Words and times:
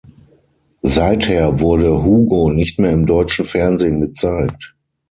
Seither 0.83 1.59
wurde 1.59 2.01
Hugo 2.03 2.49
nicht 2.51 2.79
mehr 2.79 2.91
im 2.91 3.05
deutschen 3.05 3.45
Fernsehen 3.45 4.01
gezeigt. 4.01 4.75